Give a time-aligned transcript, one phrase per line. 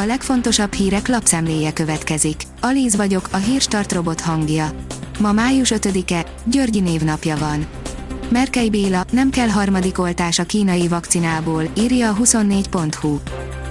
[0.00, 2.42] A legfontosabb hírek lapszemléje következik.
[2.60, 4.70] Alíz vagyok, a hírstart robot hangja.
[5.20, 7.66] Ma május 5-e, Györgyi névnapja van.
[8.28, 13.18] Merkei Béla, nem kell harmadik oltás a kínai vakcinából, írja a 24.hu.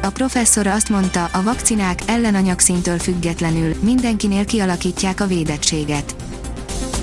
[0.02, 6.16] A professzor azt mondta, a vakcinák ellenanyagszintől függetlenül mindenkinél kialakítják a védettséget.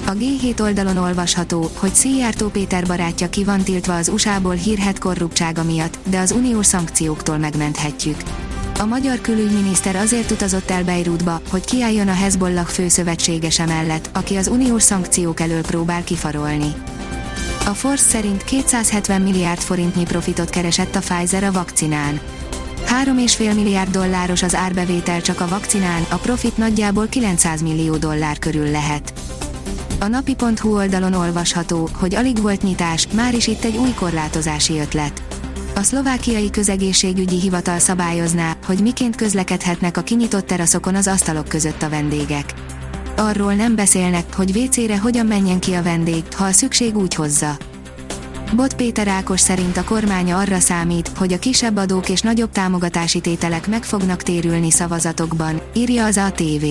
[0.07, 5.63] A G7 oldalon olvasható, hogy Szijjártó Péter barátja ki van tiltva az USA-ból hírhet korruptsága
[5.63, 8.17] miatt, de az uniós szankcióktól megmenthetjük.
[8.85, 14.49] A magyar külügyminiszter azért utazott el Beirutba, hogy kiálljon a Hezbollah főszövetségese mellett, aki az
[14.49, 16.75] uniós szankciók elől próbál kifarolni.
[17.67, 22.21] A Force szerint 270 milliárd forintnyi profitot keresett a Pfizer a vakcinán.
[23.05, 28.71] 3,5 milliárd dolláros az árbevétel csak a vakcinán, a profit nagyjából 900 millió dollár körül
[28.71, 29.13] lehet.
[30.01, 35.34] A napi.hu oldalon olvasható, hogy alig volt nyitás, már is itt egy új korlátozási ötlet.
[35.77, 41.89] A szlovákiai közegészségügyi hivatal szabályozná, hogy miként közlekedhetnek a kinyitott teraszokon az asztalok között a
[41.89, 42.55] vendégek.
[43.17, 47.57] Arról nem beszélnek, hogy WC-re hogyan menjen ki a vendég, ha a szükség úgy hozza.
[48.57, 53.21] Bot Péter Ákos szerint a kormánya arra számít, hogy a kisebb adók és nagyobb támogatási
[53.21, 56.65] tételek meg fognak térülni szavazatokban, írja az ATV.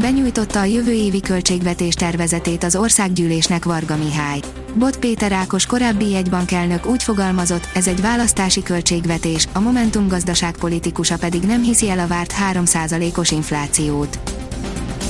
[0.00, 4.40] Benyújtotta a jövő évi költségvetés tervezetét az országgyűlésnek Varga Mihály.
[4.74, 11.42] Bot Péter Ákos korábbi jegybankelnök úgy fogalmazott, ez egy választási költségvetés, a Momentum gazdaságpolitikusa pedig
[11.42, 14.18] nem hiszi el a várt 3%-os inflációt.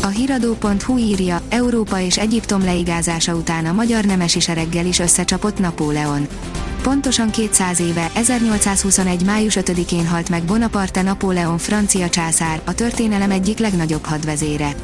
[0.03, 6.27] A hiradó.hu írja, Európa és Egyiptom leigázása után a magyar nemesi sereggel is összecsapott Napóleon.
[6.83, 9.25] Pontosan 200 éve, 1821.
[9.25, 14.75] május 5-én halt meg Bonaparte Napóleon francia császár, a történelem egyik legnagyobb hadvezére.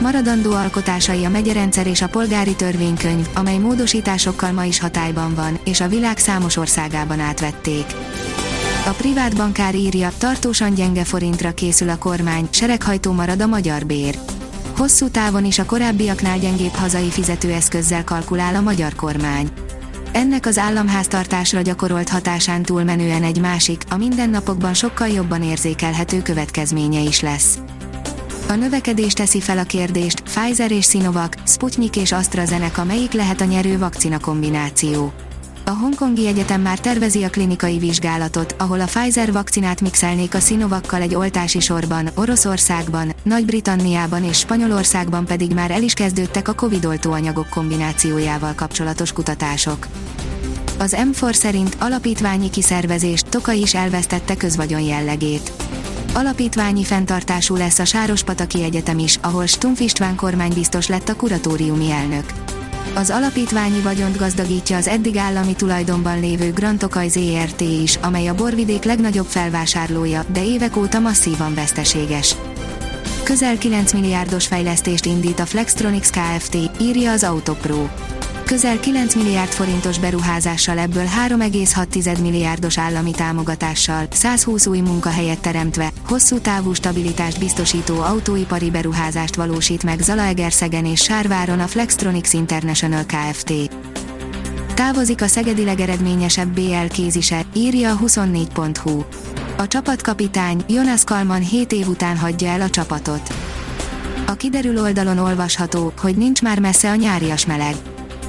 [0.00, 5.80] Maradandó alkotásai a megyerendszer és a polgári törvénykönyv, amely módosításokkal ma is hatályban van, és
[5.80, 7.84] a világ számos országában átvették.
[8.86, 14.18] A privát bankár írja, tartósan gyenge forintra készül a kormány, sereghajtó marad a magyar bér.
[14.76, 19.48] Hosszú távon is a korábbiaknál gyengébb hazai fizetőeszközzel kalkulál a magyar kormány.
[20.12, 27.20] Ennek az államháztartásra gyakorolt hatásán túlmenően egy másik, a mindennapokban sokkal jobban érzékelhető következménye is
[27.20, 27.58] lesz.
[28.48, 33.44] A növekedés teszi fel a kérdést, Pfizer és Sinovac, Sputnik és AstraZeneca melyik lehet a
[33.44, 35.12] nyerő vakcina kombináció.
[35.64, 41.00] A Hongkongi Egyetem már tervezi a klinikai vizsgálatot, ahol a Pfizer vakcinát mixelnék a Sinovakkal
[41.00, 47.48] egy oltási sorban, Oroszországban, Nagy-Britanniában és Spanyolországban pedig már el is kezdődtek a Covid oltóanyagok
[47.48, 49.86] kombinációjával kapcsolatos kutatások.
[50.78, 55.52] Az M4 szerint alapítványi kiszervezés, Toka is elvesztette közvagyon jellegét.
[56.14, 62.24] Alapítványi fenntartású lesz a Sárospataki Egyetem is, ahol Stumpf István kormánybiztos lett a kuratóriumi elnök.
[62.94, 68.82] Az alapítványi vagyont gazdagítja az eddig állami tulajdonban lévő Grantokaj ZRT is, amely a borvidék
[68.84, 72.36] legnagyobb felvásárlója, de évek óta masszívan veszteséges.
[73.22, 77.86] Közel 9 milliárdos fejlesztést indít a Flextronics Kft., írja az Autopro.
[78.52, 86.38] Közel 9 milliárd forintos beruházással ebből 3,6 milliárdos állami támogatással, 120 új munkahelyet teremtve, hosszú
[86.38, 93.52] távú stabilitást biztosító autóipari beruházást valósít meg Zalaegerszegen és Sárváron a Flextronics International Kft.
[94.74, 99.04] Távozik a szegedi legeredményesebb BL kézise, írja a 24.hu.
[99.56, 103.34] A csapatkapitány, Jonas Kalman 7 év után hagyja el a csapatot.
[104.26, 107.74] A kiderül oldalon olvasható, hogy nincs már messze a nyárias meleg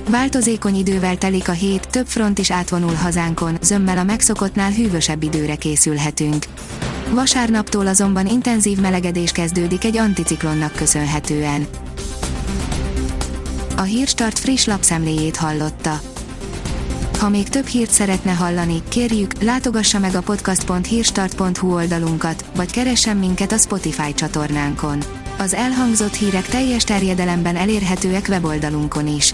[0.09, 5.55] Változékony idővel telik a hét, több front is átvonul hazánkon, zömmel a megszokottnál hűvösebb időre
[5.55, 6.45] készülhetünk.
[7.09, 11.67] Vasárnaptól azonban intenzív melegedés kezdődik egy anticiklonnak köszönhetően.
[13.77, 15.99] A Hírstart friss lapszemléjét hallotta.
[17.19, 23.51] Ha még több hírt szeretne hallani, kérjük, látogassa meg a podcast.hírstart.hu oldalunkat, vagy keressen minket
[23.51, 25.03] a Spotify csatornánkon.
[25.37, 29.33] Az elhangzott hírek teljes terjedelemben elérhetőek weboldalunkon is.